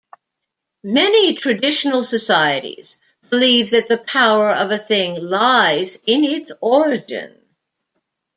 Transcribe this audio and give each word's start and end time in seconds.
Many 0.83 1.35
traditional 1.35 2.05
societies 2.05 2.97
believe 3.29 3.69
that 3.69 3.87
the 3.87 3.99
power 3.99 4.49
of 4.49 4.71
a 4.71 4.79
thing 4.79 5.13
lies 5.23 5.95
in 6.07 6.23
its 6.23 6.51
origin. 6.59 7.39